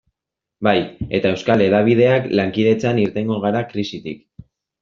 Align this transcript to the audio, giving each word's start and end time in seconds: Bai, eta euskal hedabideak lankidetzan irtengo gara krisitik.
Bai, 0.67 0.71
eta 1.19 1.33
euskal 1.33 1.63
hedabideak 1.67 2.27
lankidetzan 2.39 3.05
irtengo 3.07 3.41
gara 3.47 3.65
krisitik. 3.75 4.29